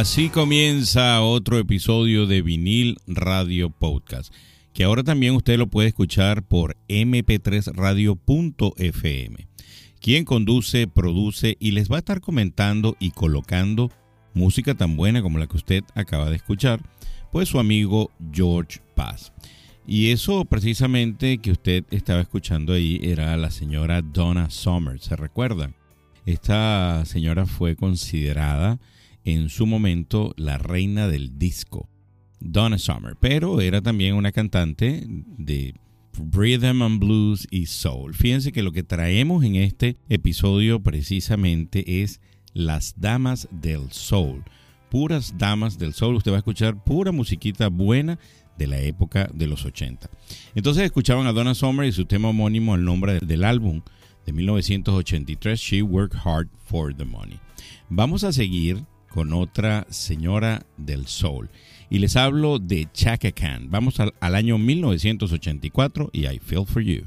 [0.00, 4.32] Así comienza otro episodio de Vinil Radio Podcast,
[4.72, 9.48] que ahora también usted lo puede escuchar por mp3radio.fm.
[10.00, 13.90] Quien conduce, produce y les va a estar comentando y colocando
[14.32, 16.80] música tan buena como la que usted acaba de escuchar,
[17.30, 19.34] pues su amigo George Paz.
[19.86, 25.74] Y eso precisamente que usted estaba escuchando ahí era la señora Donna Summer, ¿se recuerdan?
[26.24, 28.80] Esta señora fue considerada
[29.24, 31.88] en su momento la reina del disco,
[32.40, 35.74] Donna Summer, pero era también una cantante de
[36.32, 38.14] rhythm and blues y soul.
[38.14, 42.20] Fíjense que lo que traemos en este episodio precisamente es
[42.52, 44.42] las damas del soul.
[44.90, 46.16] Puras damas del soul.
[46.16, 48.18] Usted va a escuchar pura musiquita buena
[48.58, 50.10] de la época de los 80.
[50.54, 53.82] Entonces escuchaban a Donna Summer y su tema homónimo al nombre del álbum
[54.26, 57.38] de 1983, She Worked Hard for the Money.
[57.88, 61.50] Vamos a seguir con otra señora del soul.
[61.90, 63.70] Y les hablo de Chaka Khan.
[63.70, 67.06] Vamos al, al año 1984 y I Feel For You.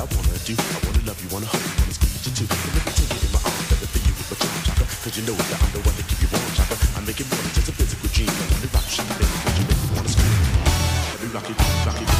[0.00, 0.56] I wanna do.
[0.56, 2.48] I wanna love you, wanna hug you, wanna squeeze you too.
[2.48, 4.64] And let me take you in my arms, let me feel you with my charm,
[4.64, 4.84] Shaka.
[5.04, 6.74] Cause you know that I'm the one that keep you warm, Shaka.
[6.96, 8.32] I make it more than just a physical dream.
[8.32, 10.36] I wanna rock you, baby, cause you make me wanna scream.
[11.12, 12.19] Let me rock it, rock it.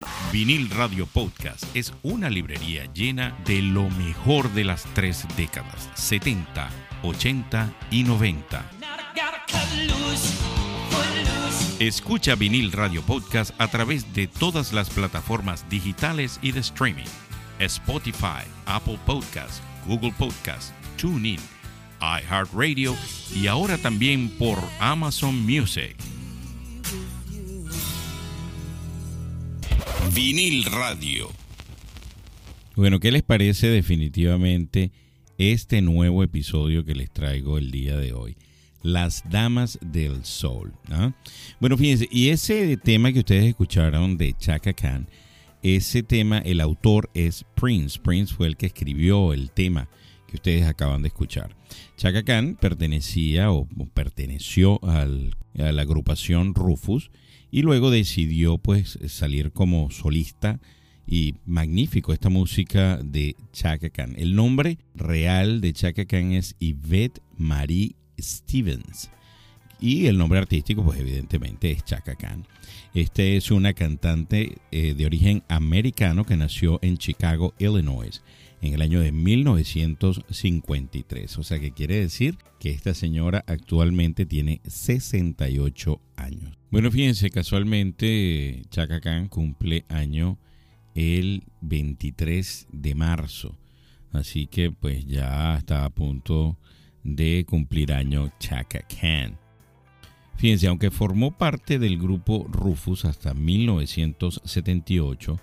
[0.31, 6.69] Vinil Radio Podcast es una librería llena de lo mejor de las tres décadas, 70,
[7.03, 8.65] 80 y 90.
[11.79, 17.09] Escucha Vinil Radio Podcast a través de todas las plataformas digitales y de streaming.
[17.59, 21.41] Spotify, Apple Podcast, Google Podcast, TuneIn,
[21.99, 22.95] iHeartRadio
[23.35, 25.97] y ahora también por Amazon Music.
[30.13, 31.29] Vinil Radio.
[32.75, 34.91] Bueno, ¿qué les parece definitivamente
[35.37, 38.35] este nuevo episodio que les traigo el día de hoy?
[38.83, 40.73] Las Damas del Sol.
[40.89, 41.13] ¿ah?
[41.61, 45.07] Bueno, fíjense, y ese tema que ustedes escucharon de Chaka Khan,
[45.63, 47.97] ese tema, el autor es Prince.
[47.97, 49.87] Prince fue el que escribió el tema
[50.27, 51.55] que ustedes acaban de escuchar.
[51.95, 57.11] Chaka Khan pertenecía o, o perteneció al, a la agrupación Rufus
[57.51, 60.59] y luego decidió pues salir como solista
[61.05, 64.15] y magnífico esta música de Chaka Khan.
[64.17, 69.11] El nombre real de Chaka Khan es Yvette Marie Stevens
[69.81, 72.45] y el nombre artístico pues evidentemente es Chaka Khan.
[72.93, 78.21] Este es una cantante eh, de origen americano que nació en Chicago, Illinois
[78.61, 81.37] en el año de 1953.
[81.37, 86.57] O sea que quiere decir que esta señora actualmente tiene 68 años.
[86.69, 90.37] Bueno, fíjense, casualmente Chaka Khan cumple año
[90.95, 93.57] el 23 de marzo.
[94.11, 96.57] Así que pues ya está a punto
[97.03, 99.37] de cumplir año Chaka Khan.
[100.37, 105.39] Fíjense, aunque formó parte del grupo Rufus hasta 1978,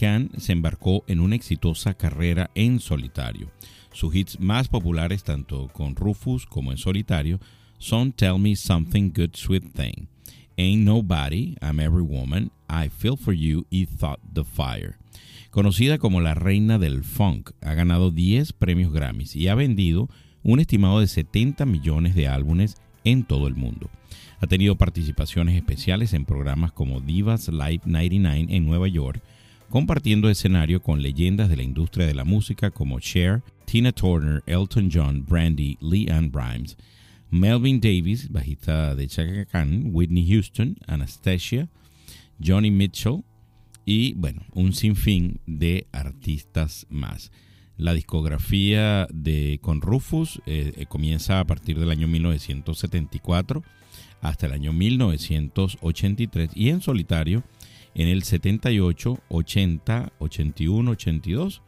[0.00, 3.50] Khan se embarcó en una exitosa carrera en solitario.
[3.92, 7.38] Sus hits más populares, tanto con Rufus como en solitario,
[7.76, 10.06] son Tell Me Something Good Sweet Thing,
[10.56, 14.96] Ain't Nobody, I'm Every Woman, I Feel For You y Thought the Fire.
[15.50, 20.08] Conocida como la reina del funk, ha ganado 10 premios Grammys y ha vendido
[20.42, 23.90] un estimado de 70 millones de álbumes en todo el mundo.
[24.40, 29.22] Ha tenido participaciones especiales en programas como Divas Live 99 en Nueva York,
[29.70, 34.90] compartiendo escenario con leyendas de la industria de la música como Cher, Tina Turner, Elton
[34.92, 36.76] John, Brandy, Lee Ann Rimes,
[37.30, 41.68] Melvin Davis, bajista de Chaka Whitney Houston, Anastasia,
[42.44, 43.22] Johnny Mitchell
[43.86, 47.30] y bueno, un sinfín de artistas más.
[47.76, 53.62] La discografía de con Rufus eh, comienza a partir del año 1974
[54.20, 57.44] hasta el año 1983 y en solitario
[57.94, 61.62] en el 78, 80, 81, 82,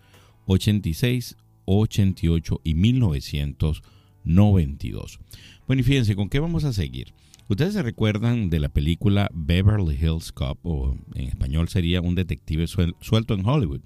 [0.46, 5.20] 86, 88 y 1992.
[5.66, 7.14] Bueno, y fíjense, ¿con qué vamos a seguir?
[7.48, 12.66] Ustedes se recuerdan de la película Beverly Hills Cop, o en español sería Un detective
[12.66, 13.82] suelto en Hollywood.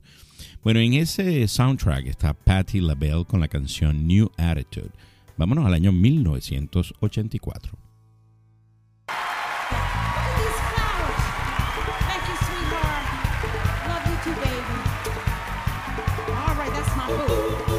[0.62, 4.92] Bueno, en ese soundtrack está Patti LaBelle con la canción New Attitude.
[5.36, 7.85] Vámonos al año 1984.
[14.26, 14.32] All
[16.56, 17.75] right, that's my boo.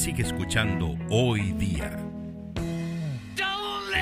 [0.00, 1.94] Sigue escuchando hoy día.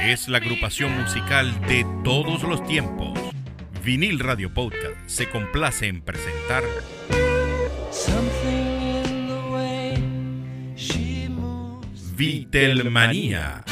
[0.05, 3.19] Es la agrupación musical de todos los tiempos.
[3.83, 6.63] Vinil Radio Podcast se complace en presentar
[12.15, 13.65] Vitelmanía.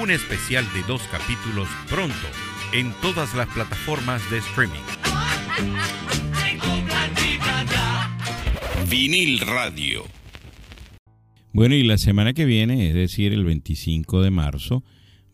[0.00, 2.14] Un especial de dos capítulos pronto
[2.72, 4.78] en todas las plataformas de streaming.
[8.88, 10.04] Vinil Radio.
[11.56, 14.84] Bueno, y la semana que viene, es decir, el 25 de marzo,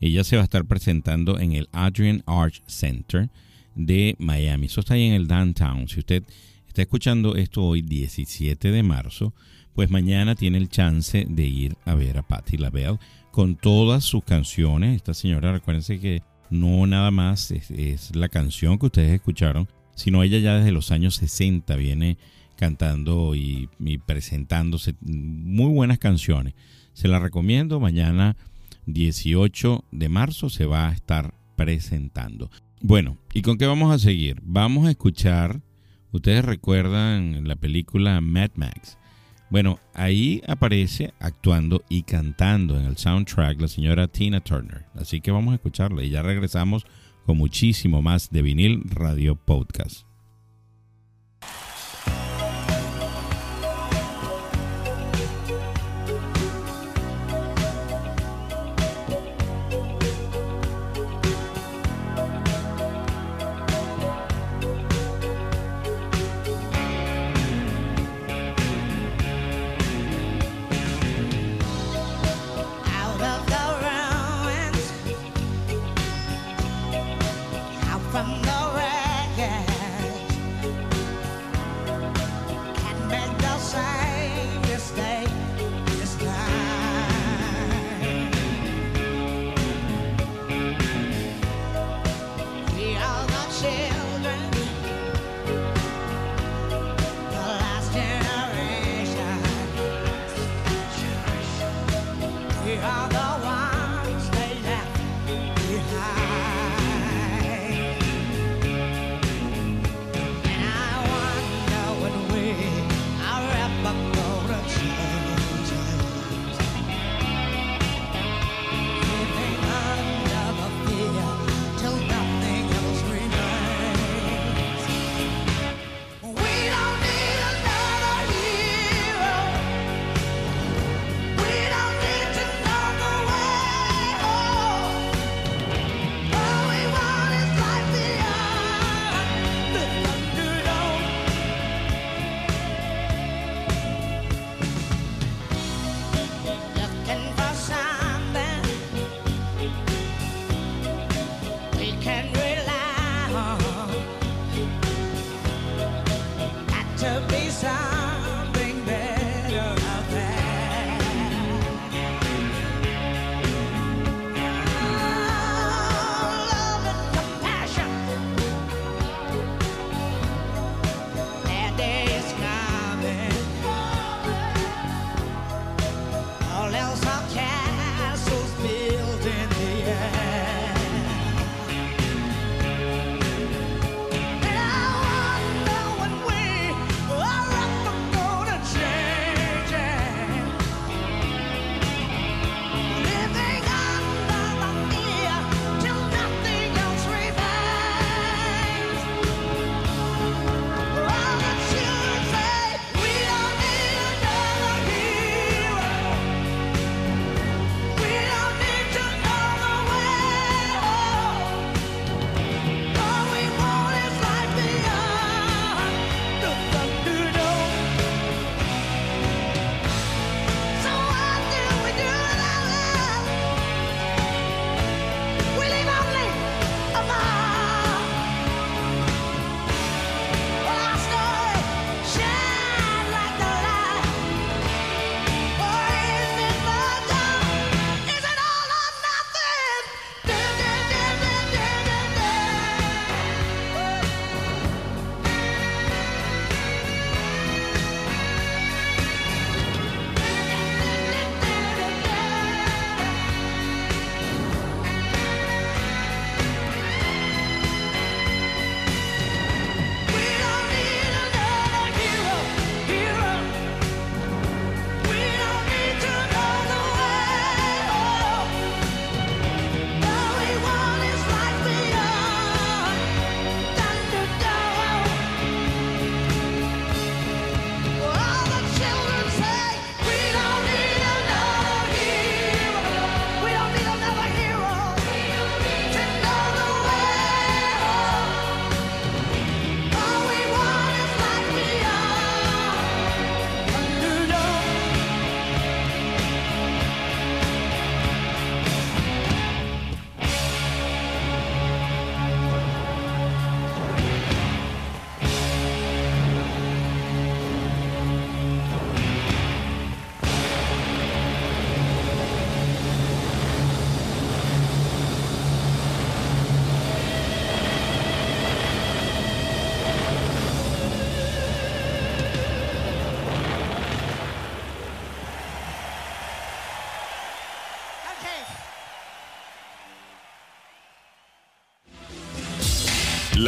[0.00, 3.28] Ella se va a estar presentando en el Adrian Arch Center
[3.74, 4.66] de Miami.
[4.66, 5.88] Eso está ahí en el downtown.
[5.88, 6.24] Si usted
[6.66, 9.34] está escuchando esto hoy, 17 de marzo,
[9.74, 12.98] pues mañana tiene el chance de ir a ver a Patti LaBelle
[13.30, 14.96] con todas sus canciones.
[14.96, 20.38] Esta señora, recuérdense que no nada más es, la canción que ustedes escucharon, sino ella
[20.38, 22.16] ya desde los años 60 viene
[22.56, 26.54] cantando y, y presentándose muy buenas canciones.
[26.92, 27.80] Se la recomiendo.
[27.80, 28.36] Mañana
[28.92, 32.50] 18 de marzo se va a estar presentando.
[32.80, 34.40] Bueno, ¿y con qué vamos a seguir?
[34.42, 35.60] Vamos a escuchar
[36.12, 38.98] Ustedes recuerdan la película Mad Max.
[39.48, 44.86] Bueno, ahí aparece actuando y cantando en el soundtrack la señora Tina Turner.
[44.94, 46.84] Así que vamos a escucharla y ya regresamos
[47.26, 50.09] con muchísimo más de vinil Radio Podcast.
[102.78, 103.29] I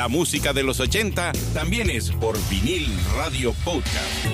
[0.02, 4.26] La música de los 80 también es por vinil radio podcast.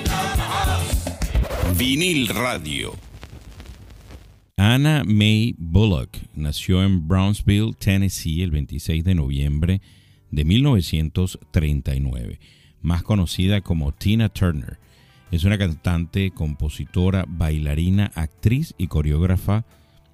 [1.77, 2.95] Vinil radio.
[4.57, 9.83] Anna May Bullock nació en Brownsville, Tennessee, el 26 de noviembre
[10.31, 12.41] de 1939,
[12.81, 14.79] más conocida como Tina Turner.
[15.31, 19.67] Es una cantante, compositora, bailarina, actriz y coreógrafa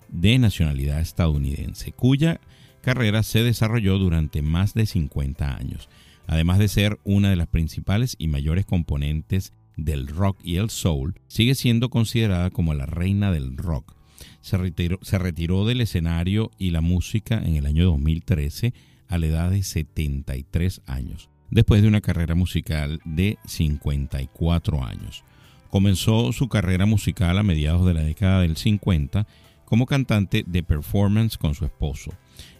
[0.09, 2.41] de nacionalidad estadounidense, cuya
[2.85, 5.89] carrera se desarrolló durante más de 50 años,
[6.29, 11.15] además de ser una de las principales y mayores componentes del rock y el soul,
[11.27, 13.97] sigue siendo considerada como la reina del rock.
[14.41, 18.75] Se retiró, del escenario y la música en el año 2013
[19.09, 25.25] a la edad de 73 años, después de una carrera musical de 54 años.
[25.71, 29.27] Comenzó su carrera musical a mediados de la década del 50
[29.65, 32.13] como cantante de performance con su esposo,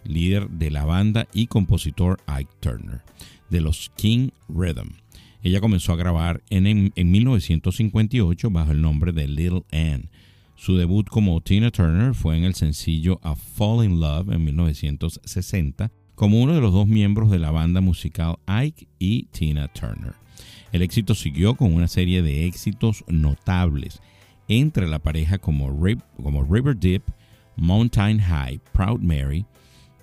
[0.03, 3.01] líder de la banda y compositor Ike Turner,
[3.49, 4.89] de los King Rhythm.
[5.43, 10.09] Ella comenzó a grabar en, en 1958 bajo el nombre de Little Ann.
[10.55, 15.91] Su debut como Tina Turner fue en el sencillo A Fall in Love en 1960
[16.15, 20.13] como uno de los dos miembros de la banda musical Ike y Tina Turner.
[20.71, 24.01] El éxito siguió con una serie de éxitos notables
[24.47, 25.77] entre la pareja como,
[26.21, 27.03] como River Deep,
[27.55, 29.45] Mountain High, Proud Mary,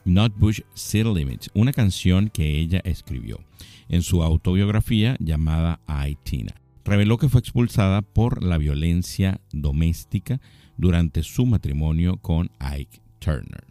[0.05, 3.41] Not Bush City Limits, una canción que ella escribió
[3.89, 6.55] en su autobiografía llamada I Tina.
[6.85, 10.41] Reveló que fue expulsada por la violencia doméstica
[10.77, 13.65] durante su matrimonio con Ike Turner.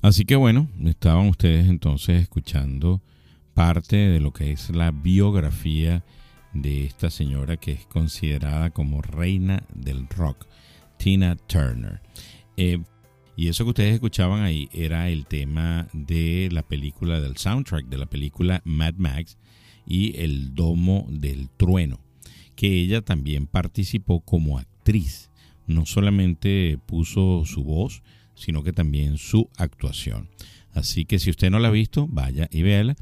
[0.00, 3.00] Así que bueno, estaban ustedes entonces escuchando
[3.54, 6.02] parte de lo que es la biografía
[6.52, 10.46] de esta señora que es considerada como reina del rock,
[10.98, 12.00] Tina Turner.
[12.56, 12.80] Eh,
[13.36, 17.98] y eso que ustedes escuchaban ahí era el tema de la película, del soundtrack de
[17.98, 19.38] la película Mad Max
[19.86, 22.00] y El Domo del Trueno,
[22.56, 25.30] que ella también participó como actriz.
[25.66, 28.02] No solamente puso su voz,
[28.34, 30.28] sino que también su actuación.
[30.74, 32.96] Así que si usted no la ha visto, vaya y véala.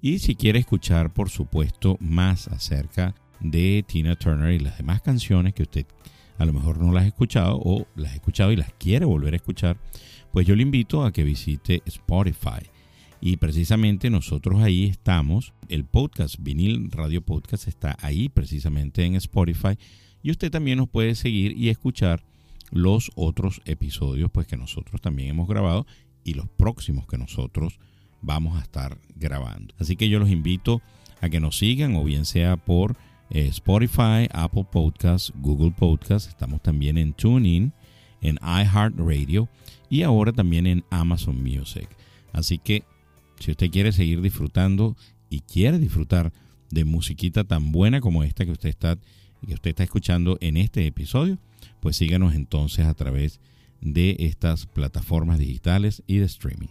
[0.00, 5.54] Y si quiere escuchar, por supuesto, más acerca de Tina Turner y las demás canciones
[5.54, 5.86] que usted
[6.38, 9.34] a lo mejor no las ha escuchado o las ha escuchado y las quiere volver
[9.34, 9.78] a escuchar,
[10.32, 12.68] pues yo le invito a que visite Spotify.
[13.20, 19.78] Y precisamente nosotros ahí estamos, el podcast, vinil radio podcast está ahí precisamente en Spotify
[20.22, 22.22] y usted también nos puede seguir y escuchar
[22.70, 25.86] los otros episodios pues que nosotros también hemos grabado
[26.24, 27.78] y los próximos que nosotros
[28.20, 29.74] vamos a estar grabando.
[29.78, 30.82] Así que yo los invito
[31.20, 32.96] a que nos sigan o bien sea por
[33.30, 37.72] Spotify, Apple Podcasts, Google Podcasts, estamos también en TuneIn,
[38.20, 39.48] en iHeartRadio
[39.90, 41.88] y ahora también en Amazon Music.
[42.32, 42.84] Así que
[43.38, 44.96] si usted quiere seguir disfrutando
[45.28, 46.32] y quiere disfrutar
[46.70, 48.98] de musiquita tan buena como esta que usted está
[49.46, 51.38] que usted está escuchando en este episodio,
[51.80, 53.40] pues síganos entonces a través
[53.80, 56.68] de estas plataformas digitales y de streaming.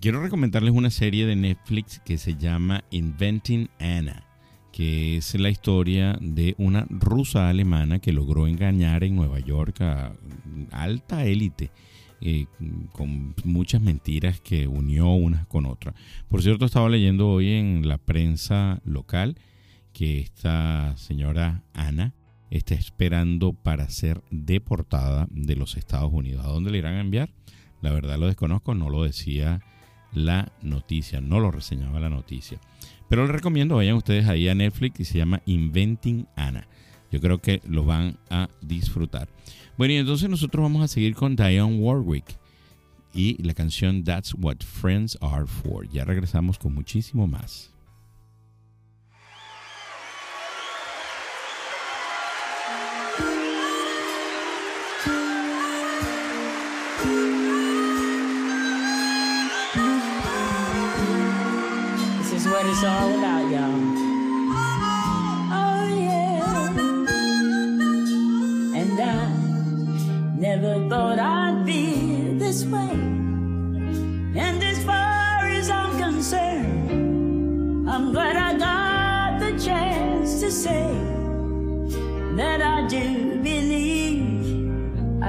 [0.00, 4.24] Quiero recomendarles una serie de Netflix que se llama Inventing Anna,
[4.72, 10.12] que es la historia de una rusa alemana que logró engañar en Nueva York a
[10.70, 11.70] alta élite.
[12.22, 12.44] Eh,
[12.92, 15.94] con muchas mentiras que unió unas con otras.
[16.28, 19.38] Por cierto, estaba leyendo hoy en la prensa local
[19.94, 22.12] que esta señora Ana
[22.50, 26.44] está esperando para ser deportada de los Estados Unidos.
[26.44, 27.30] ¿A dónde le irán a enviar?
[27.80, 29.62] La verdad lo desconozco, no lo decía
[30.12, 32.60] la noticia, no lo reseñaba la noticia.
[33.10, 36.68] Pero les recomiendo, vayan ustedes ahí a Netflix y se llama Inventing Anna.
[37.10, 39.28] Yo creo que lo van a disfrutar.
[39.76, 42.38] Bueno, y entonces nosotros vamos a seguir con Diane Warwick
[43.12, 45.88] y la canción That's What Friends Are For.
[45.88, 47.72] Ya regresamos con muchísimo más.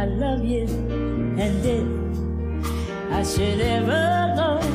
[0.02, 0.66] I love you.
[1.38, 1.86] And if
[3.12, 4.71] I should ever go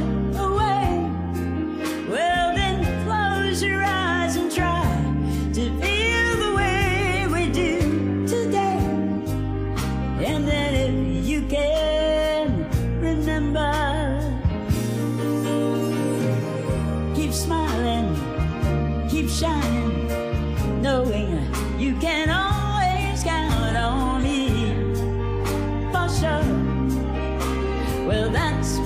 [28.37, 28.86] balance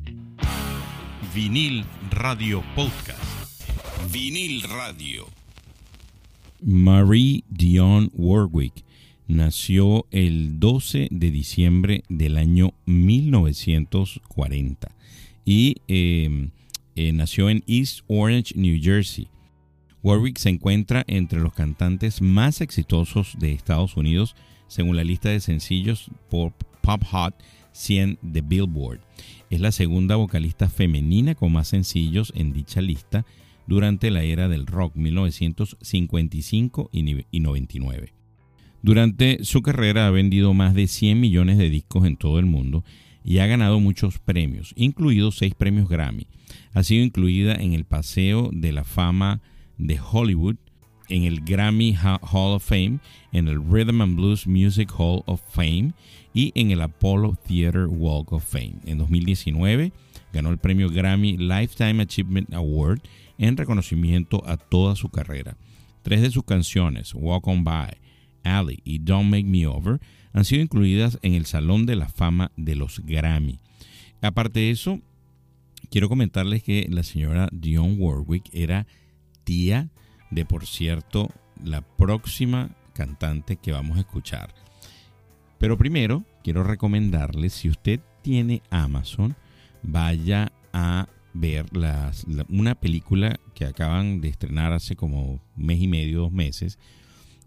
[1.33, 3.23] Vinil Radio Podcast.
[4.11, 5.29] Vinil Radio.
[6.61, 8.83] Marie Dion Warwick
[9.29, 14.91] nació el 12 de diciembre del año 1940
[15.45, 16.49] y em,
[16.97, 19.29] eh, nació en East Orange, New Jersey.
[20.03, 24.35] Warwick se encuentra entre los cantantes más exitosos de Estados Unidos
[24.67, 27.35] según la lista de sencillos Pop, Pop Hot
[27.71, 28.99] 100 de Billboard.
[29.51, 33.25] Es la segunda vocalista femenina con más sencillos en dicha lista
[33.67, 38.13] durante la era del rock 1955 y 99.
[38.81, 42.85] Durante su carrera ha vendido más de 100 millones de discos en todo el mundo
[43.25, 46.27] y ha ganado muchos premios, incluidos seis premios Grammy.
[46.73, 49.41] Ha sido incluida en el Paseo de la Fama
[49.77, 50.55] de Hollywood,
[51.09, 52.99] en el Grammy Hall of Fame,
[53.33, 55.91] en el Rhythm and Blues Music Hall of Fame
[56.33, 58.75] y en el Apollo Theater Walk of Fame.
[58.85, 59.91] En 2019
[60.33, 63.01] ganó el premio Grammy Lifetime Achievement Award
[63.37, 65.57] en reconocimiento a toda su carrera.
[66.03, 67.97] Tres de sus canciones, Walk On By,
[68.43, 69.99] Alley y Don't Make Me Over,
[70.33, 73.59] han sido incluidas en el Salón de la Fama de los Grammy.
[74.21, 74.99] Aparte de eso,
[75.89, 78.87] quiero comentarles que la señora Dionne Warwick era
[79.43, 79.89] tía
[80.29, 81.29] de, por cierto,
[81.63, 84.53] la próxima cantante que vamos a escuchar.
[85.61, 89.35] Pero primero quiero recomendarles, si usted tiene Amazon,
[89.83, 91.67] vaya a ver
[92.49, 96.79] una película que acaban de estrenar hace como mes y medio, dos meses,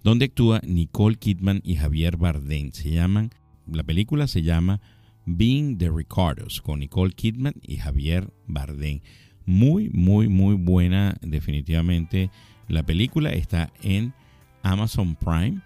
[0.04, 2.70] donde actúa Nicole Kidman y Javier Bardem.
[2.70, 3.30] Se llaman,
[3.66, 4.80] la película se llama
[5.26, 9.00] Being the Ricardos, con Nicole Kidman y Javier Bardem.
[9.44, 12.30] Muy, muy, muy buena, definitivamente.
[12.68, 14.14] La película está en
[14.62, 15.62] Amazon Prime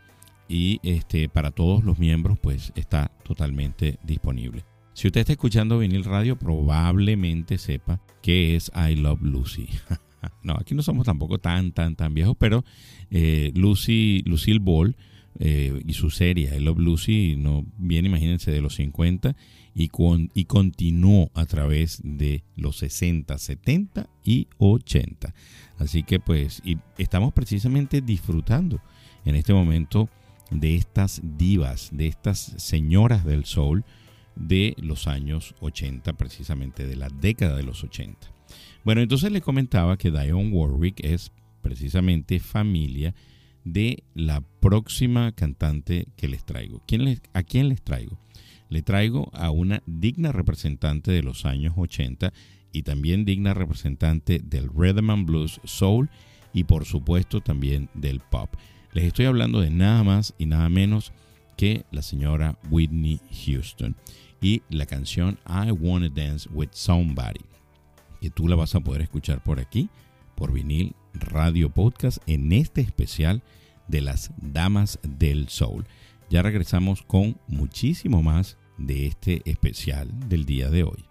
[0.48, 4.64] y este, para todos los miembros, pues está totalmente disponible.
[4.94, 9.68] Si usted está escuchando Vinil Radio, probablemente sepa que es I Love Lucy.
[10.42, 12.64] no, aquí no somos tampoco tan, tan, tan viejos, pero
[13.10, 14.96] eh, Lucy, Lucille Ball
[15.38, 19.36] eh, y su serie I Love Lucy, no bien imagínense, de los 50
[19.72, 25.32] y, con, y continuó a través de los 60, 70 y 80.
[25.78, 28.80] Así que pues y estamos precisamente disfrutando
[29.24, 30.08] en este momento
[30.50, 33.84] de estas divas, de estas señoras del soul
[34.36, 38.28] de los años 80, precisamente de la década de los 80.
[38.84, 41.32] Bueno, entonces les comentaba que Dionne Warwick es
[41.62, 43.14] precisamente familia
[43.64, 46.82] de la próxima cantante que les traigo.
[46.86, 48.18] ¿Quién les- ¿A quién les traigo?
[48.70, 52.32] Le traigo a una digna representante de los años 80
[52.72, 56.08] y también digna representante del rhythm and blues, soul
[56.54, 58.54] y por supuesto también del pop.
[58.92, 61.12] Les estoy hablando de nada más y nada menos
[61.56, 63.96] que la señora Whitney Houston
[64.40, 67.40] y la canción I Wanna Dance with Somebody,
[68.20, 69.88] que tú la vas a poder escuchar por aquí,
[70.34, 73.42] por vinil Radio Podcast, en este especial
[73.88, 75.84] de las Damas del Soul.
[76.30, 81.07] Ya regresamos con muchísimo más de este especial del día de hoy.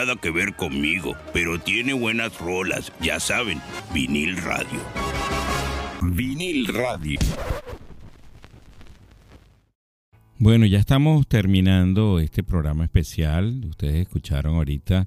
[0.00, 3.60] Nada que ver conmigo, pero tiene buenas rolas, ya saben,
[3.92, 4.80] vinil radio.
[6.00, 7.18] Vinil radio.
[10.38, 13.62] Bueno, ya estamos terminando este programa especial.
[13.68, 15.06] Ustedes escucharon ahorita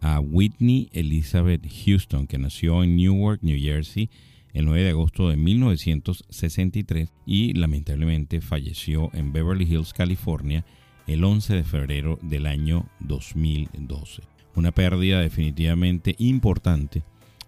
[0.00, 4.10] a Whitney Elizabeth Houston, que nació en Newark, New Jersey,
[4.54, 10.64] el 9 de agosto de 1963 y lamentablemente falleció en Beverly Hills, California,
[11.06, 14.31] el 11 de febrero del año 2012.
[14.54, 17.02] Una pérdida definitivamente importante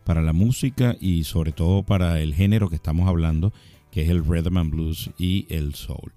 [0.05, 3.53] para la música y sobre todo para el género que estamos hablando,
[3.91, 6.13] que es el rhythm and blues y el soul.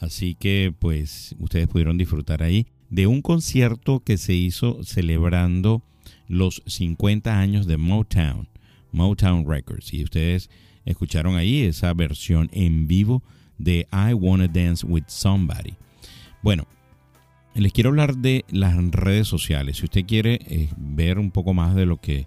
[0.00, 5.82] Así que pues ustedes pudieron disfrutar ahí de un concierto que se hizo celebrando
[6.28, 8.48] los 50 años de Motown,
[8.92, 9.92] Motown Records.
[9.92, 10.50] Y ustedes
[10.84, 13.22] escucharon ahí esa versión en vivo
[13.58, 15.74] de I Wanna Dance with Somebody.
[16.42, 16.66] Bueno,
[17.54, 19.76] les quiero hablar de las redes sociales.
[19.78, 22.26] Si usted quiere eh, ver un poco más de lo que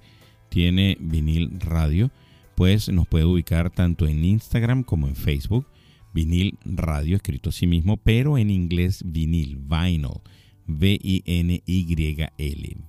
[0.50, 2.12] tiene vinil radio,
[2.56, 5.68] pues nos puede ubicar tanto en Instagram como en Facebook.
[6.14, 10.22] Vinil radio, escrito así mismo, pero en inglés vinil, vinyl,
[10.66, 12.28] V-I-N-Y-L,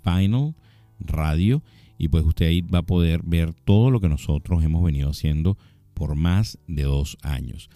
[0.04, 0.54] vinyl
[1.00, 1.62] radio.
[1.98, 5.58] Y pues usted ahí va a poder ver todo lo que nosotros hemos venido haciendo
[5.94, 7.68] por más de dos años.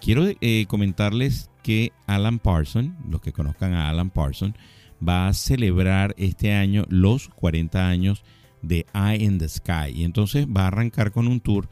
[0.00, 4.56] Quiero eh, comentarles que Alan Parson, los que conozcan a Alan Parson,
[5.06, 8.24] va a celebrar este año los 40 años
[8.62, 9.92] de Eye in the Sky.
[9.94, 11.68] Y entonces va a arrancar con un tour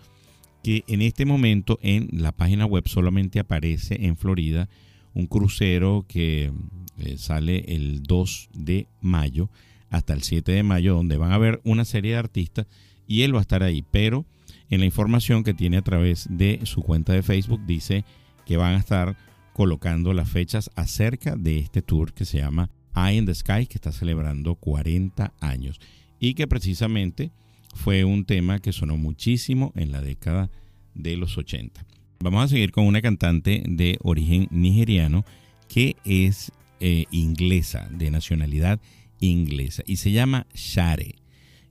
[0.63, 4.69] que en este momento en la página web solamente aparece en Florida
[5.15, 6.53] un crucero que
[6.99, 9.49] eh, sale el 2 de mayo
[9.89, 12.67] hasta el 7 de mayo, donde van a ver una serie de artistas
[13.07, 13.83] y él va a estar ahí.
[13.91, 14.27] Pero
[14.69, 18.05] en la información que tiene a través de su cuenta de Facebook dice
[18.45, 19.17] que van a estar
[19.57, 23.77] colocando las fechas acerca de este tour que se llama Eye in the Sky, que
[23.77, 25.81] está celebrando 40 años
[26.21, 27.31] y que precisamente
[27.75, 30.51] fue un tema que sonó muchísimo en la década
[30.93, 31.87] de los 80.
[32.21, 35.25] Vamos a seguir con una cantante de origen nigeriano
[35.69, 38.79] que es eh, inglesa, de nacionalidad
[39.21, 41.15] inglesa, y se llama Share.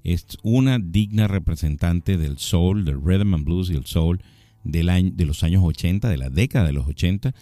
[0.03, 4.23] Es una digna representante del soul, del rhythm and blues y el soul
[4.63, 7.35] del año, de los años 80, de la década de los 80.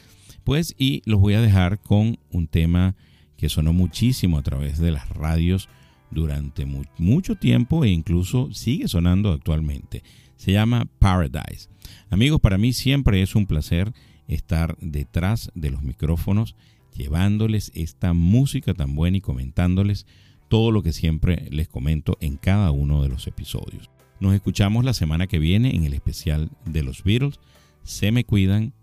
[0.44, 2.96] Pues, y los voy a dejar con un tema
[3.38, 5.70] que sonó muchísimo a través de las radios
[6.12, 6.66] durante
[6.98, 10.04] mucho tiempo e incluso sigue sonando actualmente.
[10.36, 11.70] Se llama Paradise.
[12.10, 13.94] Amigos, para mí siempre es un placer
[14.28, 16.56] estar detrás de los micrófonos
[16.96, 20.06] llevándoles esta música tan buena y comentándoles
[20.48, 23.90] todo lo que siempre les comento en cada uno de los episodios.
[24.20, 27.40] Nos escuchamos la semana que viene en el especial de los Beatles.
[27.84, 28.74] Se me cuidan.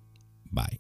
[0.51, 0.80] Bye.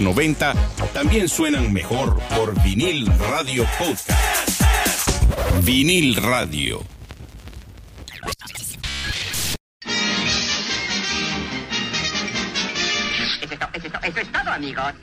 [0.00, 0.54] Los 90
[0.94, 4.10] también suenan mejor por vinil radio podcast.
[5.62, 6.82] Vinil radio.
[14.02, 14.94] Eso es todo, amigos.